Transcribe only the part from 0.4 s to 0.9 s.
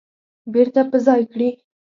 بیرته